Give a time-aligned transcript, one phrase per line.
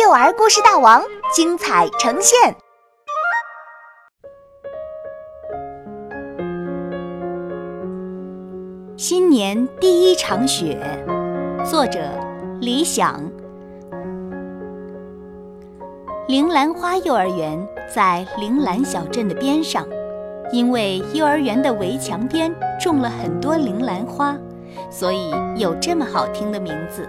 [0.00, 1.02] 幼儿故事大王
[1.34, 2.54] 精彩呈现。
[8.96, 10.78] 新年第一场雪，
[11.68, 11.98] 作者
[12.60, 13.20] 李想。
[16.28, 17.58] 铃兰花幼儿园
[17.92, 19.84] 在铃兰小镇的边上，
[20.52, 24.36] 因为幼儿园的围墙边种了很多铃兰花，
[24.90, 27.08] 所以有这么好听的名字。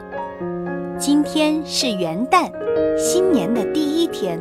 [1.00, 2.52] 今天是元旦，
[2.98, 4.38] 新年的第一天，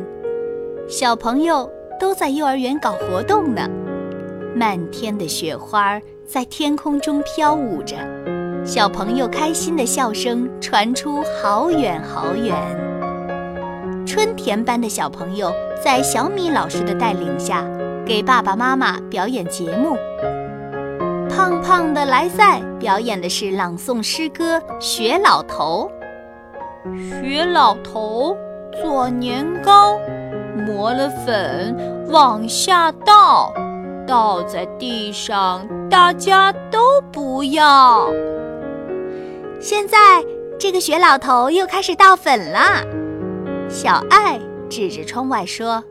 [0.89, 3.65] 小朋友都在幼儿园搞活动呢。
[4.53, 7.95] 漫天的雪花在天空中飘舞着，
[8.65, 12.53] 小朋友开心的笑声传出好远好远。
[14.05, 17.65] 春田班的小朋友在小米老师的带领下，
[18.05, 19.95] 给爸爸妈妈表演节目。
[21.29, 25.89] 胖胖的莱赛表演的是朗诵诗歌《雪老头》。
[27.21, 28.35] 雪老头
[28.81, 29.99] 做年糕，
[30.65, 31.75] 磨了粉
[32.09, 33.53] 往下倒，
[34.07, 38.09] 倒在地上，大家都不要。
[39.59, 40.23] 现在
[40.57, 42.59] 这个雪老头又开始倒粉了。
[43.67, 45.83] 小爱指着窗外说：“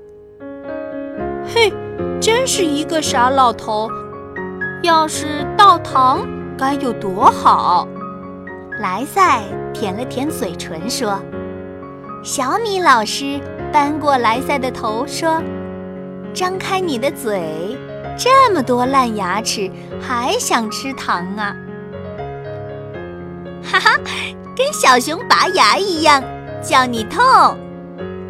[1.46, 1.72] 嘿，
[2.20, 3.90] 真是一个傻老头！
[4.82, 7.86] 要是倒糖该有多好！”
[8.80, 9.42] 莱赛
[9.74, 11.20] 舔了舔嘴唇说
[12.22, 13.40] ：“小米老师
[13.72, 15.42] 扳过莱赛的头说，
[16.32, 17.76] 张开你的嘴，
[18.16, 19.68] 这么多烂牙齿，
[20.00, 21.56] 还想吃糖啊？
[23.64, 23.98] 哈哈，
[24.56, 26.22] 跟小熊拔牙一样，
[26.62, 27.22] 叫你痛。”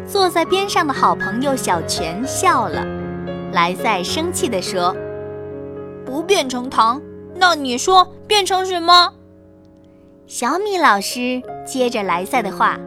[0.07, 2.83] 坐在边上的好朋友小泉笑了。
[3.51, 4.95] 莱赛生气地说
[6.03, 6.99] ：“不变成糖，
[7.35, 9.13] 那你说变成什么？”
[10.29, 12.77] 小米老师接着莱赛的话：“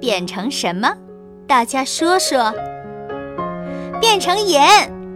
[0.00, 0.92] 变成什么？
[1.46, 2.52] 大家说说。
[4.00, 4.66] 变成盐，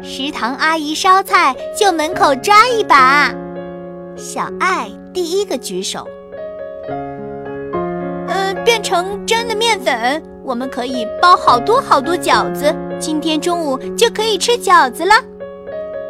[0.01, 3.35] 食堂阿姨烧菜就门口抓一把。”
[4.17, 6.07] 小爱第一个举手。
[8.29, 15.13] 呃，变成真的面粉，我们可以包好多好多饺子，今天中午就可以吃饺子了。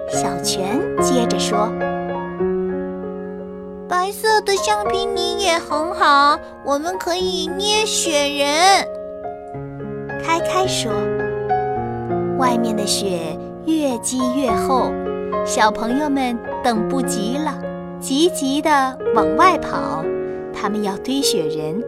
[0.06, 1.72] 小泉接着说。
[3.86, 8.88] 白色的橡皮泥也很好，我们可以捏雪人。
[10.24, 10.90] 开开说
[12.38, 13.36] ：“外面的雪
[13.66, 14.90] 越积越厚，
[15.44, 17.58] 小朋友们等不及了，
[18.00, 20.02] 急急地往外跑。
[20.52, 21.82] 他们要堆雪人。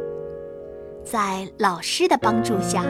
[1.03, 2.83] 在老师的帮助下，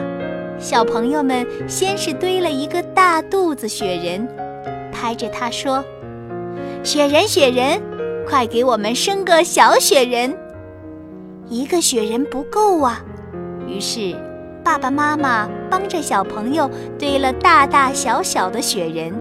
[0.59, 4.27] 小朋友们先是堆了一个大肚子雪人，
[4.91, 5.81] 拍着它说
[6.83, 7.81] ：‘雪人，雪人。’”
[8.29, 10.37] 快给我们生个小雪人！
[11.47, 13.01] 一个雪人不够啊，
[13.65, 14.13] 于是
[14.65, 19.13] 爸爸妈妈帮着小朋友堆了大大小小的雪人，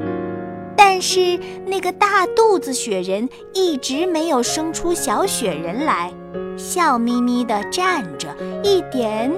[0.76, 6.12] 但是那个大肚子雪人一直没有生出小雪人来，
[6.56, 8.28] 笑眯眯地站着，
[8.64, 9.30] 一点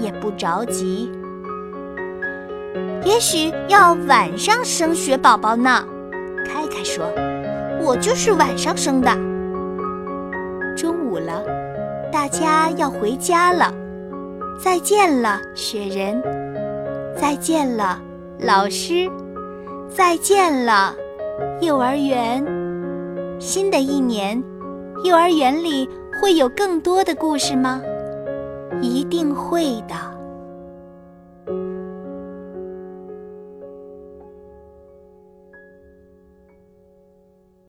[0.00, 1.08] 也不着急。
[3.04, 5.86] 也许要晚上生雪宝宝呢，
[6.44, 7.04] 开开说。
[7.84, 9.10] 我就是晚上生的。
[10.76, 11.42] 中午了，
[12.12, 13.74] 大家要回家了，
[14.58, 16.22] 再见了，雪人；
[17.16, 18.00] 再见了，
[18.38, 19.10] 老师；
[19.88, 20.94] 再见了，
[21.60, 22.44] 幼儿园。
[23.40, 24.40] 新的一年，
[25.04, 25.88] 幼儿园里
[26.20, 27.82] 会有更多的故事吗？
[28.80, 30.11] 一定会的。